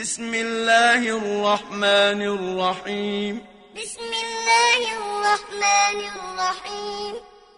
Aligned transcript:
بسم 0.00 0.34
الله 0.34 1.00
الرحمن 1.16 2.22
الرحيم. 2.22 3.46
بسم 3.82 4.10
الله 4.26 4.80
الرحمن 4.98 5.98
الرحيم. 6.14 7.14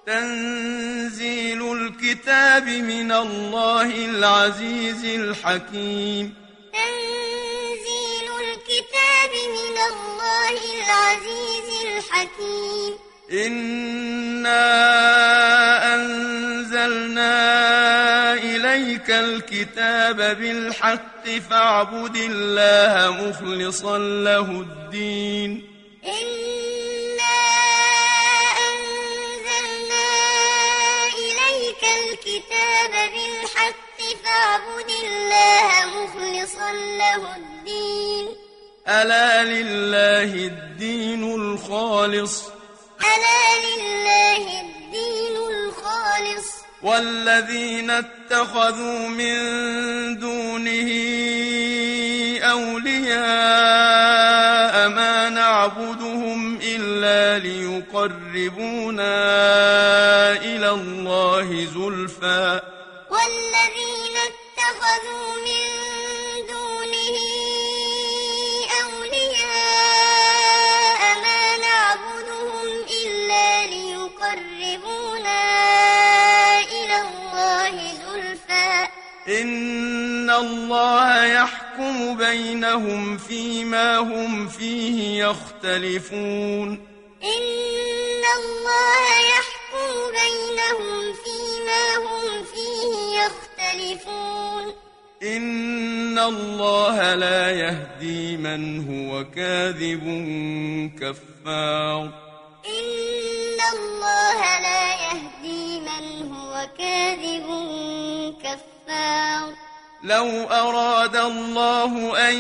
تنزيل 0.07 1.73
الكتاب 1.73 2.67
من 2.69 3.13
الله 3.13 4.05
العزيز 4.05 5.05
الحكيم. 5.05 6.35
تنزيل 6.73 8.29
الكتاب 8.45 9.33
من 9.57 9.77
الله 9.91 10.59
العزيز 10.77 11.69
الحكيم. 11.87 12.93
إنا 13.33 14.65
أنزلنا 15.95 17.37
إليك 18.77 19.11
الكتاب 19.11 20.17
بالحق 20.17 21.25
فاعبد 21.51 22.17
الله 22.17 23.11
مخلصا 23.11 23.99
له 23.99 24.41
الدين. 24.41 25.51
إنا 26.05 27.39
أنزلنا 28.69 30.09
إليك 31.25 31.83
الكتاب 32.01 32.93
بالحق 33.15 33.99
فاعبد 34.25 34.91
الله 35.05 35.69
مخلصا 35.97 36.73
له 36.73 37.37
الدين. 37.37 38.37
ألا 38.89 39.45
لله 39.45 40.33
الدين 40.53 41.35
الخالص؟ 41.35 42.43
ألا 43.01 43.45
لله 43.67 44.61
الدين 44.61 45.37
الخالص؟ 45.37 46.56
والذين 46.87 47.91
اتخذوا 47.91 49.09
من 49.09 49.39
دونه 50.19 50.91
أولياء 52.43 53.15
ما 54.89 55.29
نعبدهم 55.29 56.59
إلا 56.63 57.39
ليقربونا 57.39 59.17
إلى 60.33 60.71
الله 60.71 61.65
زلفى. 61.65 62.61
والذين 63.11 64.17
اتخذوا 64.31 65.29
من 65.47 65.67
إن 79.29 80.31
الله 80.31 81.25
يحكم 81.25 82.17
بينهم 82.17 83.19
فيما 83.19 83.99
هم 83.99 84.49
فيه 84.49 85.25
يختلفون 85.25 86.69
إن 87.23 88.23
الله 88.39 89.03
يحكم 89.33 89.91
بينهم 90.19 91.15
فيما 91.25 91.97
هم 92.07 92.45
فيه 92.45 93.21
يختلفون 93.21 94.75
إن 95.23 96.19
الله 96.19 97.15
لا 97.15 97.51
يهدي 97.51 98.37
من 98.37 98.89
هو 98.89 99.25
كاذب 99.25 100.05
كفار 101.01 102.03
إن 102.67 103.59
الله 103.73 104.61
لا 104.61 104.95
يهدي 104.95 105.81
من 105.81 106.33
هو 106.33 106.69
كاذب 106.79 107.47
كفار 108.45 108.76
لو 110.03 110.51
أراد 110.51 111.17
الله 111.17 112.19
أن 112.29 112.35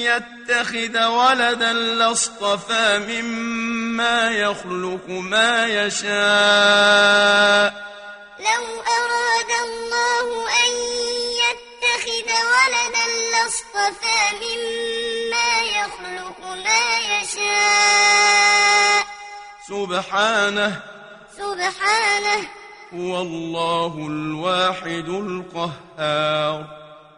يتخذ 0.00 1.06
ولدا 1.06 1.72
لاصطفى 1.72 2.98
مما 2.98 4.30
يخلق 4.30 5.08
ما 5.08 5.66
يشاء. 5.66 6.08
لو 8.38 8.80
أراد 8.80 9.50
الله 9.64 10.48
أن 10.48 10.72
يتخذ 11.42 12.28
ولدا 12.28 13.06
لاصطفى 13.32 14.20
مما 14.42 15.50
يخلق 15.60 16.40
ما 16.46 16.98
يشاء. 16.98 19.06
سبحانه. 19.68 20.82
سبحانه. 21.36 22.40
هو 22.94 23.20
الله 23.20 24.06
الواحد 24.06 25.08
القهار. 25.08 26.66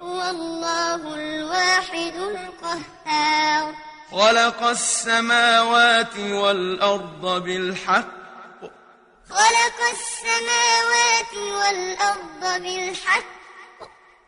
هو 0.01 0.23
الله 0.31 1.15
الواحد 1.15 2.15
القهار. 2.17 3.75
خلق 4.11 4.63
السماوات 4.63 6.17
والأرض 6.17 7.43
بالحق. 7.45 8.21
خلق 9.31 9.79
السماوات 9.93 11.35
والأرض 11.35 12.63
بالحق. 12.63 13.41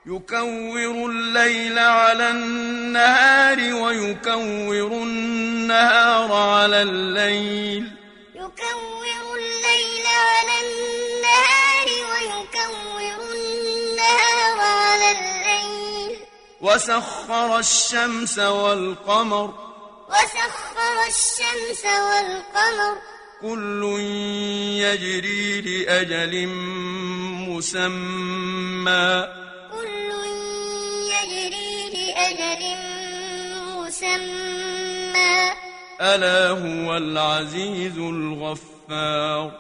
يكور 0.07 1.11
الليل 1.11 1.79
على 1.79 2.31
النهار 2.31 3.59
ويكور 3.59 4.93
النهار 5.03 6.33
على 6.33 6.83
الليل. 6.83 7.93
يكور 8.35 9.37
الليل 9.37 10.07
وسخر 16.63 17.59
الشمس 17.59 18.39
والقمر. 18.39 19.55
وسخر 20.09 21.07
الشمس 21.09 21.85
والقمر. 21.85 22.97
كل 23.43 23.83
يجري 24.79 25.61
لأجل 25.61 26.47
مسمى. 27.49 29.27
كل 29.73 30.11
يجري 31.13 31.91
لأجل 31.91 32.63
مسمى. 33.77 35.53
ألا 36.01 36.49
هو 36.49 36.97
العزيز 36.97 37.99
الغفار. 37.99 39.53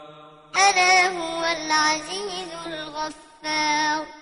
ألا 0.56 1.08
هو 1.08 1.44
العزيز 1.44 2.48
الغفار. 2.66 4.21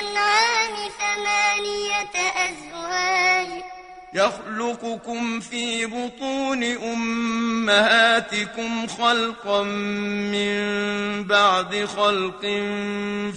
الأنعام 0.00 0.74
ثمانية 0.98 2.14
أزواج. 2.36 3.62
يخلقكم 4.14 5.40
في 5.40 5.86
بطون 5.86 6.62
أمهاتكم 6.92 8.86
خلقا 8.86 9.62
من 9.62 11.24
بعد 11.24 11.84
خلق 11.96 12.40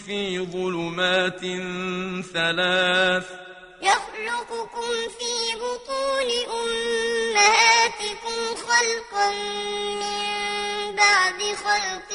في 0.06 0.40
ظلمات 0.52 1.42
ثلاث. 2.34 3.26
يخلقكم 3.82 4.92
في 5.20 5.56
بطون 5.56 6.30
أمهاتكم 6.64 8.40
خلقا 8.56 9.30
من 10.02 10.96
بعد 10.96 11.42
خلق 11.66 12.13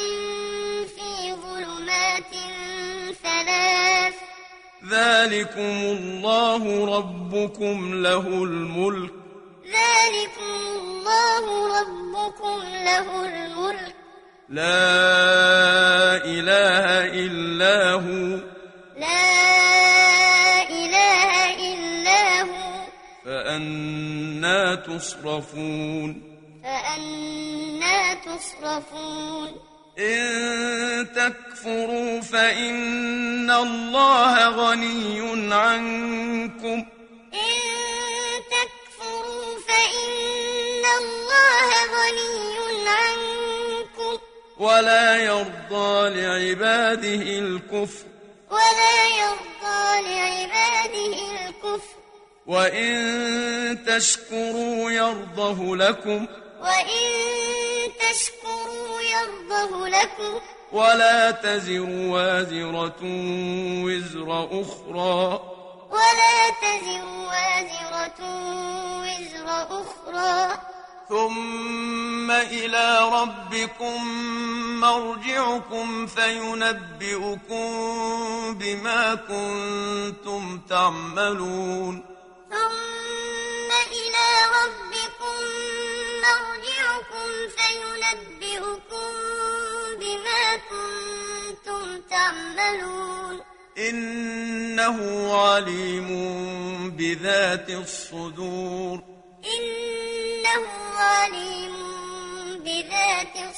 ذلكم 4.91 5.77
الله 5.97 6.97
ربكم 6.99 8.03
له 8.03 8.27
الملك 8.29 9.11
ذلكم 9.67 10.55
الله 10.79 11.81
ربكم 11.81 12.61
له 12.85 13.25
الملك 13.25 13.95
لا 14.49 14.65
إله 16.25 16.87
إلا 17.25 17.93
هو 17.93 18.39
لا 18.97 20.63
إله 20.71 21.33
إلا 21.73 22.43
هو 22.43 22.85
فأنا 23.25 24.75
تصرفون 24.75 26.23
فأنا 26.65 28.15
تصرفون 28.15 29.49
إن 29.99 31.13
تكفروا 31.59 32.21
فإن 32.21 33.51
الله 33.51 34.49
غني 34.49 35.55
عنكم. 35.55 36.87
إن 37.35 37.61
تكفروا 38.51 39.59
فإن 39.69 40.85
الله 40.99 41.69
غني 41.95 42.89
عنكم. 42.89 44.19
ولا 44.59 45.17
يرضى 45.17 46.21
لعباده 46.21 47.23
الكفر. 47.39 48.07
ولا 48.51 49.07
يرضى 49.19 50.03
لعباده 50.03 51.17
الكفر. 51.49 51.99
وإن 52.47 53.85
تشكروا 53.87 54.91
يرضه 54.91 55.77
لكم. 55.77 56.27
وإن 56.61 57.09
تشكروا 57.99 59.01
يرضه 59.01 59.89
لكم. 59.89 60.41
ولا 60.73 61.31
تزر 61.31 61.91
وازرة 61.91 63.01
وزر 63.85 64.49
أخرى. 64.63 65.41
ولا 65.91 66.51
تزر 66.63 67.05
وازرة 67.29 68.21
وزر 69.03 69.49
أخرى. 69.81 70.59
ثم 71.09 72.31
إلى 72.31 72.99
ربكم 73.13 74.05
مرجعكم 74.81 76.07
فينبئكم 76.07 77.69
بما 78.55 79.15
كنتم 79.15 80.61
تعملون. 80.69 82.18
تعملون 92.69 93.41
إنه 93.79 94.99
عليم 95.37 96.09
بذات 96.91 97.71
الصدور. 97.71 99.01
إنه 99.45 100.67
عليم 100.97 101.75
بذات 102.59 103.37
الصدور 103.37 103.58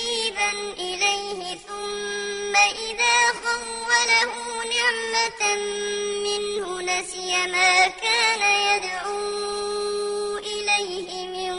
ثم 2.61 2.69
إذا 2.89 3.17
خوله 3.43 4.33
نعمة 4.73 5.41
منه 6.25 6.81
نسي 6.81 7.31
ما 7.47 7.87
كان 7.87 8.41
يدعو 8.69 10.37
إليه 10.37 11.27
من 11.27 11.55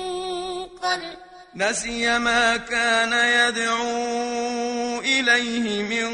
قبل. 0.82 1.16
نسي 1.54 2.18
ما 2.18 2.56
كان 2.56 3.12
يدعو 3.12 5.00
إليه 5.00 5.82
من 5.82 6.08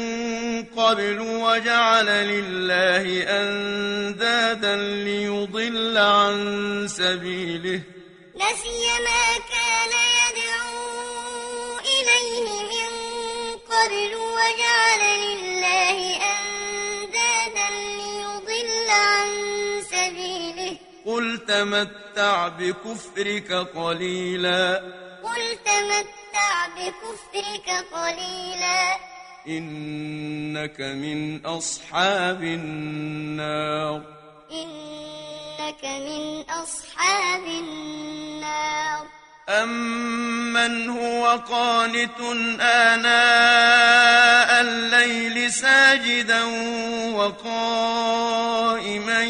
قبل 0.65 1.19
وجعل 1.19 2.05
لله 2.05 3.23
أندادا 3.29 4.75
ليضل 4.75 5.97
عن 5.97 6.87
سبيله. 6.89 7.81
نسي 8.35 8.85
ما 9.05 9.25
كان 9.53 9.93
يدعو 10.19 11.79
إليه 11.79 12.41
من 12.41 12.68
قبل 13.79 14.15
وجعل 14.15 14.99
لله 15.19 16.15
أندادا 16.15 17.69
ليضل 17.69 18.89
عن 18.89 19.27
سبيله. 19.81 20.77
قل 21.05 21.45
تمتع 21.47 22.47
بكفرك 22.47 23.51
قليلا. 23.51 24.77
قل 25.23 25.57
تمتع 25.65 26.67
بكفرك 26.67 27.69
قليلا. 27.93 28.97
إنك 29.47 30.81
من 30.81 31.45
أصحاب 31.45 32.43
النار. 32.43 34.03
إنك 34.51 35.85
من 35.85 36.49
أصحاب 36.49 37.43
النار. 37.43 38.18
أمن 39.49 40.89
هو 40.89 41.39
قانت 41.49 42.19
آناء 42.61 44.61
الليل 44.61 45.51
ساجدا 45.51 46.43
وقائما 47.15 49.23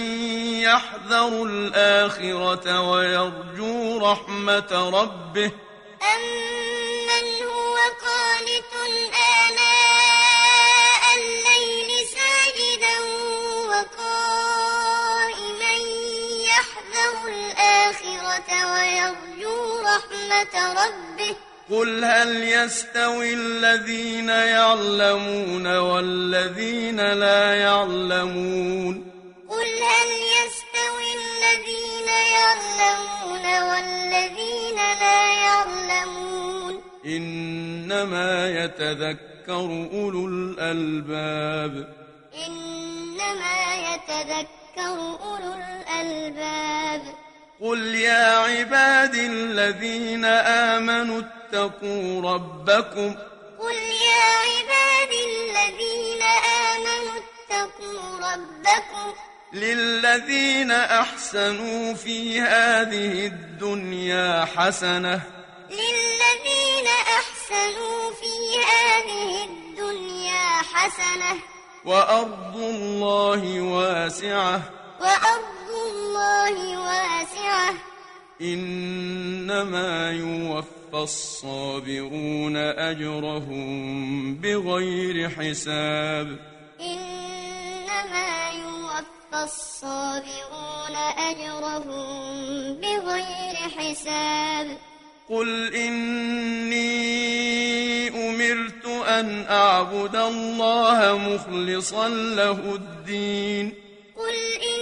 يحذر 0.63 1.43
الآخرة 1.43 2.81
ويرجو 2.89 3.97
رحمة 4.11 4.89
ربه 4.93 5.51
أمن 6.15 7.25
هو 7.43 7.75
قانت 8.05 8.73
آناء 9.39 11.03
الليل 11.17 11.89
ساجدا 12.07 12.97
وقائما 13.69 15.73
يحذر 16.43 17.27
الآخرة 17.27 18.49
ويرجو 18.73 19.28
رحمة 19.95 20.55
ربه. 20.71 21.35
قل 21.69 22.03
هل 22.05 22.43
يستوي 22.43 23.33
الذين 23.33 24.29
يعلمون 24.29 25.77
والذين 25.77 27.13
لا 27.13 27.55
يعلمون؟ 27.55 28.95
قل 29.49 29.69
هل 29.93 30.09
يستوي 30.39 31.09
الذين 31.21 32.09
يعلمون 32.37 33.45
والذين 33.69 34.75
لا 34.75 35.33
يعلمون؟ 35.33 36.73
إنما 37.05 38.49
يتذكر 38.63 39.89
أولو 39.93 40.27
الألباب. 40.27 41.73
إنما 42.47 43.57
يتذكر 43.89 44.97
أولو 45.23 45.53
الألباب. 45.53 47.28
قل 47.61 47.95
يا 47.95 48.37
عباد 48.37 49.15
الذين 49.15 50.25
آمنوا 50.25 51.21
اتقوا 51.21 52.33
ربكم 52.33 53.15
قل 53.59 53.75
يا 53.75 54.29
عباد 54.45 55.11
الذين 55.11 56.21
آمنوا 56.71 57.19
اتقوا 57.19 58.31
ربكم 58.33 59.13
للذين 59.53 60.71
أحسنوا 60.71 61.93
في 61.93 62.41
هذه 62.41 63.25
الدنيا 63.27 64.45
حسنة 64.55 65.21
للذين 65.69 66.87
أحسنوا 66.87 68.11
في 68.11 68.59
هذه 68.71 69.43
الدنيا 69.45 70.57
حسنة 70.73 71.39
وأرض 71.85 72.55
الله 72.55 73.61
واسعة 73.61 74.61
وأرض 74.99 75.58
الله 75.87 76.77
واسعة. 76.79 77.73
إنما 78.41 80.11
يوفى 80.11 80.67
الصابرون 80.93 82.57
أجرهم 82.57 84.35
بغير 84.35 85.29
حساب. 85.29 86.39
إنما 86.81 88.49
يوفى 88.49 89.43
الصابرون 89.43 90.95
أجرهم 91.17 92.03
بغير 92.73 93.55
حساب. 93.77 94.77
قل 95.29 95.75
إني 95.75 96.89
أمرت 98.29 98.85
أن 99.07 99.45
أعبد 99.49 100.15
الله 100.15 101.17
مخلصا 101.17 102.07
له 102.09 102.75
الدين. 102.75 103.73
قل 104.17 104.35
إني 104.63 104.78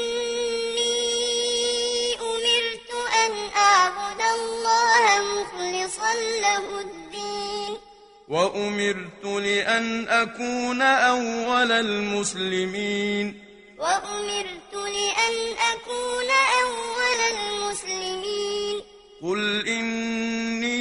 الله 4.97 5.43
مخلصا 5.43 6.13
له 6.41 6.81
الدين. 6.81 7.77
وأمرت 8.27 9.23
لأن 9.23 10.07
أكون 10.07 10.81
أول 10.81 11.71
المسلمين. 11.71 13.43
وأمرت 13.79 14.73
لأن 14.73 15.35
أكون 15.73 16.29
أول 16.63 17.19
المسلمين. 17.37 18.81
قل 19.23 19.67
إني 19.67 20.77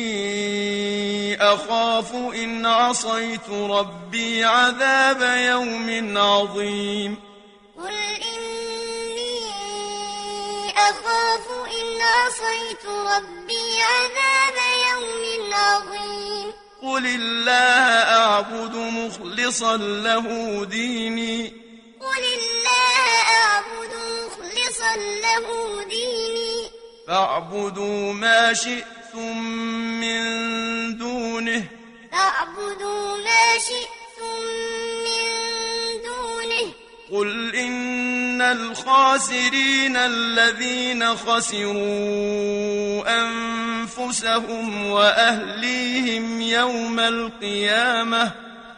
أخاف 1.43 2.15
إن 2.15 2.67
عصيت 2.67 3.51
ربي 3.51 4.45
عذاب 4.45 5.23
يوم 5.39 6.19
عظيم. 6.19 7.17
قل 7.79 7.97
إني 8.33 9.41
أخاف 10.71 11.66
إن 11.81 12.03
عصيت 12.03 12.87
ربي 12.87 13.83
عذاب 13.83 14.57
يوم 14.91 15.55
عظيم. 15.55 16.53
قل 16.83 17.07
الله 17.07 17.83
أعبد 18.19 18.77
مخلصا 18.77 19.17
مخلصا 19.17 19.77
له 19.77 20.65
ديني. 20.65 21.53
قل 22.01 22.25
الله 22.39 23.07
أعبد 23.43 23.95
مخلصا 23.95 24.97
له 24.97 25.85
ديني. 25.85 26.71
فاعبدوا 27.09 28.13
ما 28.13 28.53
شئتم 28.53 29.43
من 30.01 30.99
دونه. 30.99 31.65
فاعبدوا 32.13 33.17
ما 33.17 33.59
شئتم 33.59 33.96
قل 37.13 37.55
إن 37.55 38.43
الخاسرين 38.43 39.97
الذين 39.97 41.17
خسروا 41.17 43.05
أنفسهم 43.23 44.87
وأهليهم 44.91 46.41
يوم 46.41 47.01
القيامة 47.01 48.33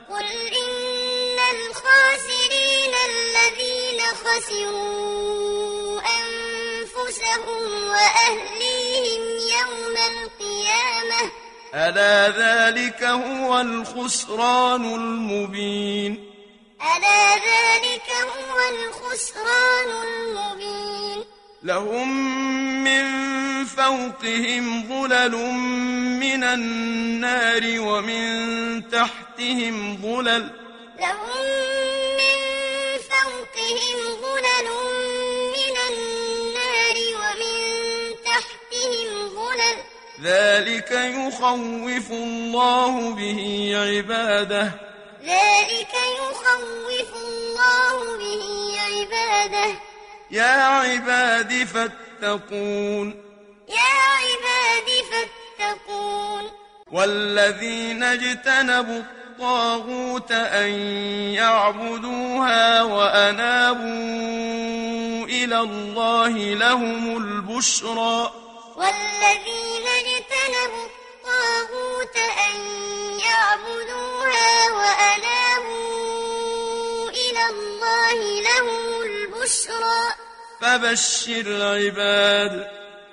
قل 0.08 0.26
إن 0.62 1.38
الخاسرين 1.56 2.94
الذين 3.10 4.00
خسروا 4.24 6.00
أنفسهم 6.00 7.88
وأهليهم 7.88 9.22
يوم 9.60 9.96
القيامة 10.12 11.30
ألا 11.74 12.28
ذلك 12.28 13.02
هو 13.02 13.60
الخسران 13.60 14.84
المبين 14.84 16.37
ألا 16.82 17.34
ذلك 17.34 18.10
هو 18.10 18.58
الخسران 18.68 19.90
المبين 20.06 21.24
لهم 21.62 22.08
من 22.84 23.04
فوقهم 23.64 24.88
ظلل 24.88 25.36
من 26.20 26.44
النار 26.44 27.80
ومن 27.80 28.88
تحتهم 28.88 29.98
ظلل 30.02 30.50
لهم 31.00 31.44
من 32.18 32.38
فوقهم 33.10 33.98
ظلل 34.22 34.68
من 35.56 35.76
النار 35.88 36.96
ومن 37.20 37.58
تحتهم 38.24 39.28
ظلل 39.28 39.76
ذلك 40.22 40.90
يخوف 40.90 42.10
الله 42.12 43.14
به 43.14 43.72
عباده 43.76 44.88
ذلك 45.28 45.94
يخوف 46.20 47.16
الله 47.16 48.18
به 48.18 48.44
عباده. 48.80 49.70
يا 50.30 50.62
عباد 50.64 51.64
فاتقون. 51.64 53.06
يا 53.68 53.94
عباد 54.22 54.88
فاتقون. 55.10 56.44
والذين 56.92 58.02
اجتنبوا 58.02 59.00
الطاغوت 59.00 60.32
أن 60.32 60.70
يعبدوها 61.34 62.82
وأنابوا 62.82 63.86
إلى 65.26 65.60
الله 65.60 66.28
لهم 66.54 67.16
البشرى. 67.16 68.32
والذين 68.76 69.86
اجتنبوا 69.88 70.86
الطاغوت 70.86 72.16
أن 72.16 72.56
يعبدوها 73.20 74.07
وأنابوا 74.78 75.90
إلى 77.10 77.46
الله 77.46 78.18
لهم 78.40 79.02
البشرى. 79.02 80.02
فبشر 80.60 81.46
عباد 81.62 82.54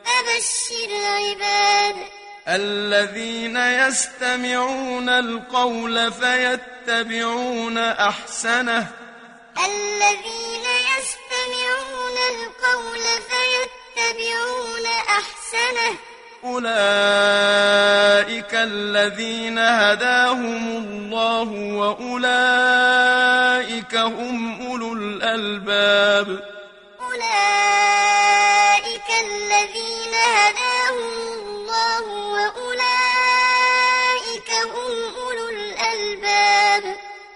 فبشر 0.06 0.92
عباد 1.06 1.98
الذين 2.48 3.58
يستمعون 3.58 5.10
القول 5.10 6.14
فيتبعون 6.14 7.78
أحسنه. 7.78 8.88
الذين 9.66 10.66
يستمعون 10.98 12.18
القول 12.34 13.04
فيتبعون 13.30 14.86
أحسنه. 14.86 15.96
أولئك 16.46 18.54
الذين 18.54 19.58
هداهم 19.60 20.78
الله 20.78 21.50
وأولئك 21.80 22.26
هم 23.96 24.62
أولو 24.68 24.94
الألباب 24.94 26.28
أولئك 27.02 29.10
الذين 29.26 30.14
هداهم 30.14 31.14
الله 31.32 32.02
وأولئك 32.34 32.80
هم 34.64 34.94
أولو 35.18 35.25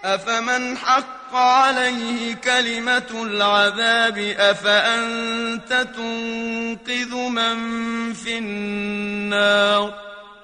أفمن 0.04 0.78
حق 0.78 1.34
عليه 1.34 2.34
كلمة 2.34 3.10
العذاب 3.12 4.18
أفأنت 4.38 5.72
تنقذ 5.96 7.14
من 7.14 7.58
في 8.14 8.38
النار؟ 8.38 9.94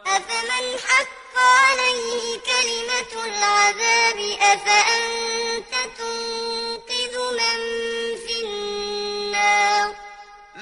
أفمن 0.06 0.78
حق 0.88 1.38
عليه 1.38 2.38
كلمة 2.46 3.24
العذاب 3.24 4.18
أفأنت 4.40 5.72
تنقذ 5.98 7.14
من 7.32 7.58
في 8.26 8.44
النار؟ 8.44 9.94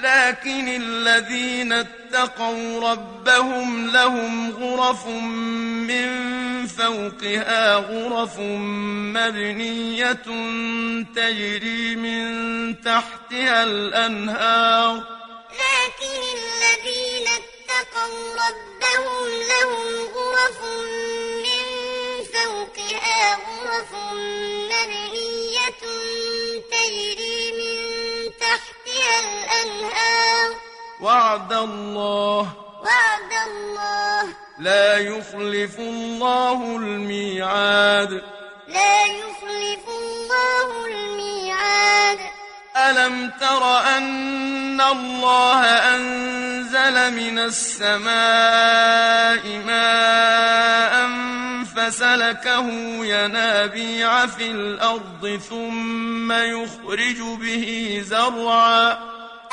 لكن 0.01 0.67
الذين 0.67 1.73
اتقوا 1.73 2.04
ربهم 2.15 3.89
لهم 3.91 4.51
غرف 4.51 5.07
من 5.07 6.67
فوقها 6.67 7.75
غرف 7.75 8.39
مبنية 9.15 10.13
تجري 11.15 11.95
من 11.95 12.81
تحتها 12.81 13.63
الأنهار. 13.63 14.95
لكن 15.51 16.21
الذين 16.37 17.27
اتقوا 17.27 18.33
ربهم 18.33 19.27
لهم 19.51 19.83
غرف 20.15 20.59
من 21.45 21.63
فوقها 22.33 23.35
غرف 23.35 23.91
مبنية 24.71 25.81
تجري 26.71 27.51
من 27.51 27.77
تحتها 28.39 29.15
الأنهار. 29.19 30.64
وعد 31.01 31.53
الله. 31.53 32.53
وعد 32.83 33.31
الله. 33.47 34.23
لا 34.59 34.97
يخلف 34.97 35.79
الله 35.79 36.75
الميعاد. 36.75 38.21
لا 38.67 39.05
يخلف 39.05 39.89
الله 39.89 40.85
الميعاد. 40.85 42.19
ألم 42.77 43.31
تر 43.39 43.79
أن 43.97 44.81
الله 44.81 45.61
أنزل 45.95 47.13
من 47.13 47.39
السماء 47.39 48.05
ماء 49.65 51.09
فسلكه 51.75 52.69
ينابيع 53.05 54.25
في 54.25 54.51
الأرض 54.51 55.39
ثم 55.49 56.31
يخرج 56.31 57.21
به 57.41 58.01
زرعا 58.05 59.14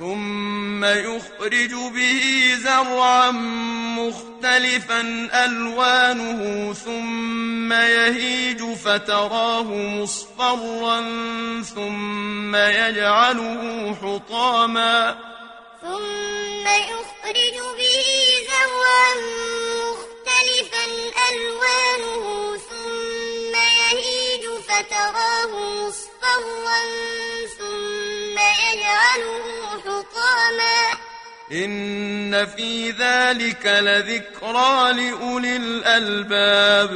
ثم 0.00 0.84
يخرج 0.84 1.74
به 1.74 2.54
زرعا 2.64 3.30
مختلفا 4.00 5.00
ألوانه 5.44 6.72
ثم 6.74 7.72
يهيج 7.72 8.74
فتراه 8.74 9.62
مصفرا 9.74 11.00
ثم 11.74 12.56
يجعله 12.56 13.96
حطاما 14.02 15.18
ثم 15.82 16.66
يخرج 16.66 17.56
به 17.78 18.06
زرعا 18.50 19.14
مختلفا 19.84 20.84
ألوانه 21.30 22.56
ثم 22.56 23.54
يهيج 23.54 24.44
فتراه 24.68 25.52
مصفرا 25.86 26.80
ثم 27.58 27.99
يجعله 28.72 29.68
حطاما. 29.80 30.98
إن 31.52 32.46
في 32.46 32.90
ذلك 32.90 33.66
لذكرى 33.66 34.92
لأولي 34.92 35.56
الألباب. 35.56 36.90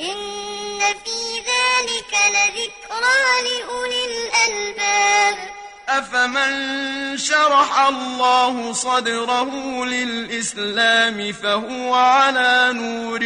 إن 0.00 0.78
في 0.78 1.38
ذلك 1.38 2.12
لذكرى 2.28 3.20
لأولي 3.42 4.04
الألباب. 4.04 5.48
أفمن 5.88 7.18
شرح 7.18 7.78
الله 7.78 8.72
صدره 8.72 9.84
للإسلام 9.84 11.32
فهو 11.32 11.94
على 11.94 12.70
نور 12.72 13.20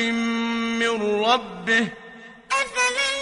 من 0.83 1.25
ربه. 1.25 1.89
أفمن 2.53 3.22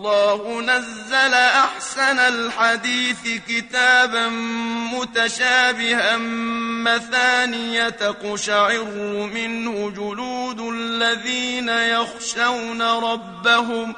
الله 0.00 0.60
نزل 0.60 1.34
أحسن 1.34 2.18
الحديث 2.18 3.42
كتابا 3.48 4.28
متشابها 4.94 6.16
مثانية 6.86 7.88
تقشعر 7.88 8.84
منه 9.34 9.90
جلود 9.90 10.60
الذين 10.60 11.68
يخشون 11.68 12.82
ربهم. 12.82 13.94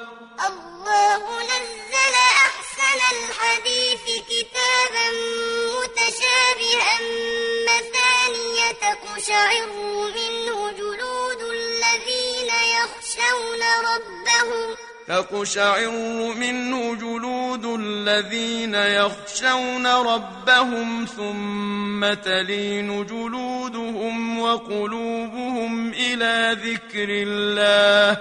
الله 0.46 1.22
نزل 1.42 2.14
أحسن 2.46 3.00
الحديث 3.14 4.04
كتابا 4.30 5.06
متشابها 5.78 6.98
مثانية 7.68 8.72
تقشعر 8.72 9.66
منه 10.16 10.70
جلود 10.70 11.42
الذين 11.42 12.50
يخشون 12.78 13.62
ربهم. 13.90 14.91
تقشعر 15.08 15.90
منه 16.36 16.94
جلود 16.94 17.64
الذين 17.64 18.74
يخشون 18.74 19.86
ربهم 19.86 21.06
ثم 21.06 22.14
تلين 22.14 23.06
جلودهم 23.06 24.38
وقلوبهم 24.40 25.92
إلى 25.92 26.56
ذكر 26.62 27.08
الله. 27.08 28.18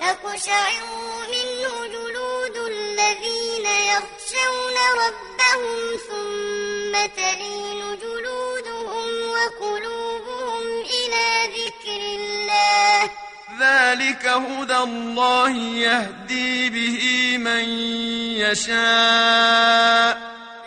تقشعر 0.00 0.84
منه 1.32 1.86
جلود 1.86 2.56
الذين 2.56 3.66
يخشون 3.66 4.76
ربهم 5.04 5.96
ثم 6.08 6.92
تلين 7.22 7.98
جلودهم 8.02 9.08
وقلوبهم 9.34 10.62
إلى 10.80 11.26
ذكر 11.56 12.00
الله. 12.18 13.23
ذلك 13.60 14.26
هدى 14.26 14.76
الله 14.76 15.50
يهدي 15.56 16.70
به 16.70 17.36
من 17.38 17.64
يشاء. 18.38 20.18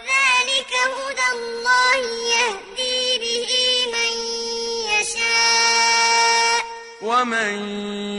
ذلك 0.03 0.73
هدى 0.97 1.27
الله 1.33 1.95
يهدي 2.35 3.17
به 3.19 3.51
من 3.93 4.13
يشاء. 4.93 6.63
ومن 7.01 7.53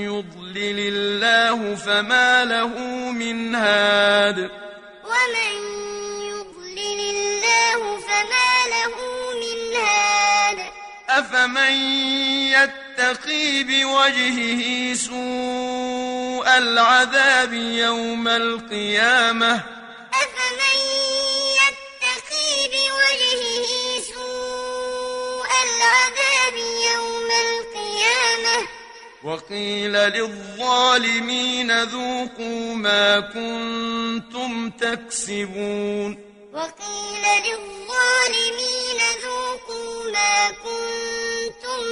يضلل 0.05 0.79
الله 0.79 1.75
فما 1.75 2.45
له 2.45 2.79
من 3.13 3.55
هاد. 3.55 4.51
ومن 5.05 5.53
يضلل 6.29 7.01
الله 7.01 8.01
فما 8.01 8.51
له 8.69 8.95
من 9.35 9.77
هاد. 9.77 10.08
أفمن 11.19 11.75
يتقي 12.55 13.63
بوجهه 13.63 14.95
سوء 14.95 16.59
العذاب 16.59 17.53
يوم 17.53 18.29
القيامة؟ 18.29 19.55
أفمن 20.23 20.79
يتقي 21.61 22.51
بوجهه 22.73 23.71
سوء 24.15 25.51
العذاب 25.67 26.57
يوم 26.93 27.29
القيامة؟ 27.47 28.69
وقيل 29.25 29.93
للظالمين 29.93 31.83
ذوقوا 31.83 32.75
ما 32.75 33.21
كنتم 33.21 34.71
تكسبون. 34.71 36.19
وقيل 36.53 37.25
للظالمين 37.47 39.01
ذوقوا 39.25 40.11
ما 40.13 40.49
كنتم 40.51 41.08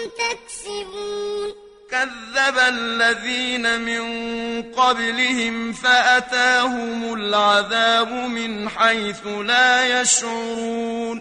تكسبون. 0.07 1.55
كذب 1.91 2.59
الذين 2.59 3.81
من 3.81 4.63
قبلهم 4.63 5.73
فأتاهم 5.73 7.15
العذاب 7.15 8.13
من 8.13 8.69
حيث 8.69 9.27
لا 9.27 10.01
يشعرون. 10.01 11.19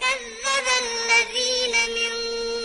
كذب 0.00 0.66
الذين 0.82 1.74
من 1.94 2.14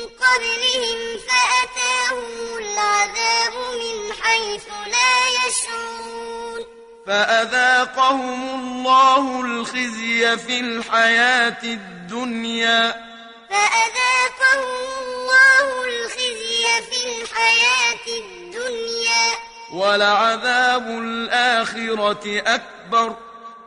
قبلهم 0.07 1.17
فأتاهم 1.27 2.57
العذاب 2.57 3.53
من 3.53 4.13
حيث 4.21 4.67
لا 4.67 5.47
يشعرون. 5.47 6.65
فأذاقهم 7.07 8.49
الله 8.59 9.41
الخزي 9.41 10.37
في 10.37 10.59
الحياة 10.59 11.63
الدنيا. 11.63 13.12
فأذاقهم 13.53 14.63
الله 15.03 15.83
الخزي 15.83 16.65
في 16.91 17.21
الحياة 17.21 18.05
الدنيا. 18.07 19.27
ولعذاب 19.73 20.87
الآخرة 20.87 22.41
أكبر. 22.55 23.15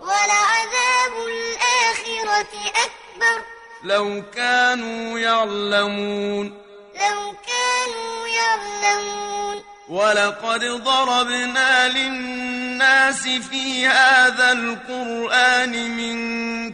ولعذاب 0.00 1.26
الآخرة 1.26 2.54
أكبر. 2.68 3.42
لو 3.82 4.22
كانوا 4.34 5.18
يعلمون. 5.18 6.46
لو 6.94 7.34
كانوا 7.46 8.28
يعلمون. 8.28 9.64
ولقد 9.88 10.64
ضربنا 10.64 11.88
للناس 11.88 13.22
في 13.28 13.86
هذا 13.86 14.52
القرآن 14.52 15.90
من 15.96 16.16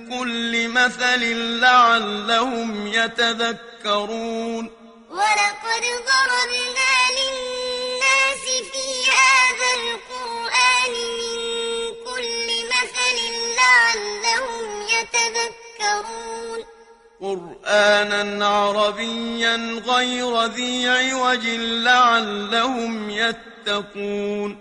كل 0.08 0.68
مثل 0.68 1.20
لعلهم 1.60 2.86
يتذكرون. 2.86 4.70
ولقد 5.10 5.84
ضربنا 6.10 7.01
قرآنا 17.22 18.46
عربيا 18.46 19.56
غير 19.86 20.44
ذي 20.44 20.88
عوج 20.88 21.46
لعلهم 21.86 23.10
يتقون. 23.10 24.58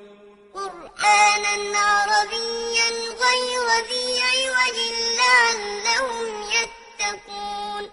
قرآنا 0.53 1.79
عربيا 1.79 2.89
غير 3.23 3.67
ذي 3.89 4.05
عوج 4.29 4.77
لعلهم 5.21 6.27
يتقون. 6.57 7.83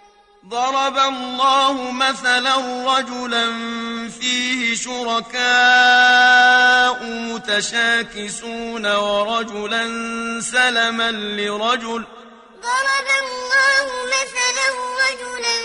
ضرب 0.49 0.99
الله 0.99 1.91
مثلا 1.91 2.57
رجلا 2.97 3.45
فيه 4.21 4.75
شركاء 4.75 5.39
متشاكسون 7.05 8.87
ورجلا 8.87 9.85
سلما 10.41 11.11
لرجل 11.11 12.05
ضرب 12.69 13.09
الله 13.25 13.87
مثلا 14.17 14.69
رجلا 15.05 15.57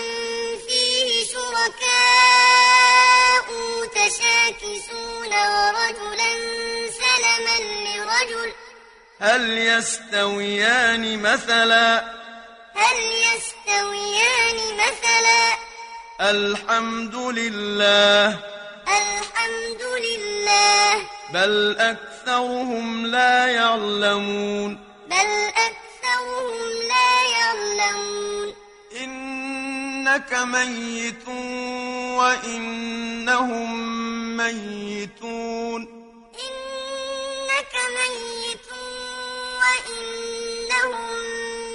فيه 0.66 1.08
شركاء 1.32 2.64
متشاكسون 3.80 5.32
ورجلا 5.52 6.32
سلما 7.00 7.56
لرجل. 7.84 8.50
هل 9.20 9.58
يستويان 9.58 11.22
مثلا؟ 11.22 11.88
هل 12.74 12.98
يستويان 13.28 14.58
مثلا؟ 14.84 15.42
الحمد 16.20 17.14
لله. 17.14 18.38
الحمد 18.88 19.82
لله. 20.06 20.90
بل 21.32 21.76
أكثرهم 21.78 23.06
لا 23.06 23.46
يعلمون. 23.46 24.70
بل 25.06 25.30
أكثرهم 25.48 25.84
لا 26.88 27.22
يعلمون. 27.38 28.54
إنك 29.02 30.32
ميت 30.32 31.28
وإنهم 32.18 33.70
ميتون. 34.36 35.82
إنك 36.46 37.74
ميت 37.96 38.68
وإنهم 39.60 41.10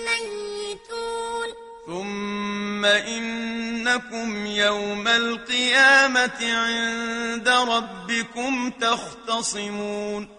ميتون. 0.05 1.49
ثم 1.87 2.85
إن 2.85 3.49
إنكم 3.89 4.45
يوم 4.45 5.07
القيامة 5.07 6.39
عند 6.41 7.49
ربكم 7.49 8.71
تختصمون. 8.81 10.38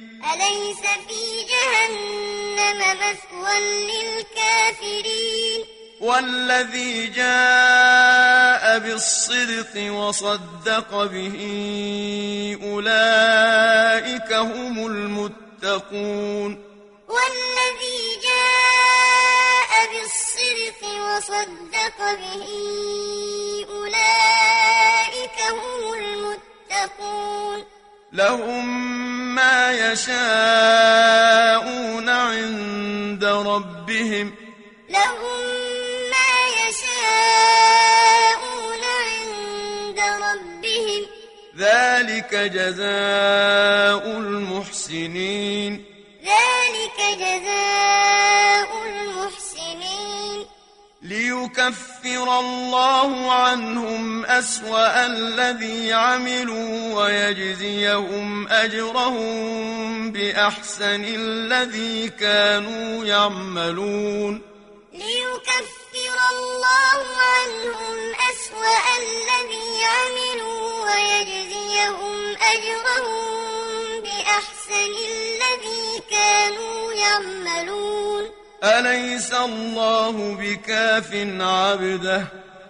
أليس 0.33 0.81
في 1.07 1.21
جهنم 1.49 2.79
مثوى 2.79 3.59
للكافرين؟ 3.59 5.61
والذي 6.01 7.07
جاء 7.07 8.79
بالصدق 8.79 9.91
وصدق 9.91 11.03
به 11.03 11.37
أولئك 12.63 14.33
هم 14.33 14.85
المتقون. 14.87 16.63
والذي 17.07 18.19
جاء 18.23 19.71
بالصدق 19.91 20.81
وصدق 20.83 21.97
به 21.97 22.47
أولئك 23.69 25.37
هم 25.51 25.93
المتقون. 25.93 27.65
لهم 28.13 28.65
ما 29.35 29.71
يشاءون 29.91 30.19
عند 32.09 33.25
ربهم. 33.25 34.33
لهم 34.89 35.39
ما 36.11 36.33
يشاءون 36.67 37.73
عند 39.07 39.99
ربهم. 39.99 41.05
ذلك 41.57 42.35
جزاء 42.35 44.03
المحسنين. 44.17 45.30
الله 52.41 53.31
عنهم 53.31 54.25
أسوأ 54.25 55.05
الذي 55.05 55.93
عملوا 55.93 56.93
ويجزيهم 56.97 58.47
أجرهم 58.47 60.11
بأحسن 60.11 61.03
الذي 61.03 62.09
كانوا 62.09 63.05
يعملون. 63.05 64.41
ليكفر 64.93 66.17
الله 66.33 66.99
عنهم 67.35 67.97
أسوأ 68.31 68.85
الذي 69.03 69.71
عملوا 69.95 70.65
ويجزيهم 70.85 72.17
أجرهم 72.53 73.21
بأحسن 74.03 74.91
الذي 75.11 75.85
كانوا 76.11 76.93
يعملون. 76.93 78.10
أليس 78.63 79.33
الله 79.33 80.35
بكاف 80.35 81.09
عبده؟ 81.39 82.23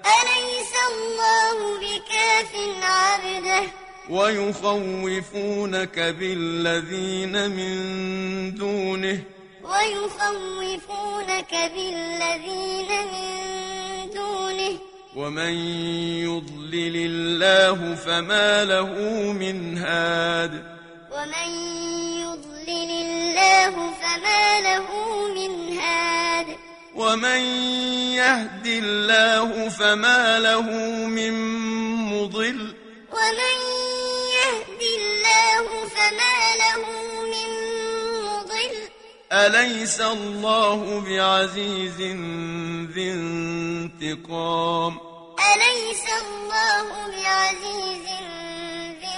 أليس 0.08 0.74
الله 0.92 1.80
بكاف 1.80 2.52
عبده؟ 2.84 3.64
ويخوفونك 4.10 6.00
بالذين 6.00 7.52
من 7.52 7.76
دونه. 8.56 9.24
ويخوفونك 9.64 11.52
بالذين 11.76 12.90
من 13.14 14.10
دونه. 14.14 14.80
ومن 15.16 15.54
يضلل 16.24 16.96
الله 16.96 17.96
فما 17.96 18.66
له 18.66 18.92
من 19.32 19.78
هاد. 19.78 20.64
ومن 21.12 21.72
يضلل 22.72 22.92
الله 22.92 23.76
فما 23.92 24.60
له 24.62 24.88
من 25.36 25.78
هاد. 25.78 26.48
ومن 26.96 27.42
يهد 28.16 28.68
الله 28.68 29.70
فما 29.70 30.40
له 30.40 30.62
من 31.08 31.34
مضل. 32.14 32.76
ومن 33.12 33.58
يهد 34.38 34.82
الله 35.00 35.68
فما 35.96 36.38
له 36.64 36.84
من 37.34 37.50
مضل. 38.26 38.76
أليس 39.32 40.02
الله 40.02 41.00
بعزيز 41.00 42.02
ذي 42.96 43.12
انتقام؟ 43.12 44.94
أليس 45.54 46.06
الله 46.22 46.88
بعزيز 47.08 48.08
ذي 49.02 49.16